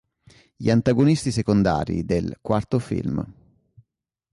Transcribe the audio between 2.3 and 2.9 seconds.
quarto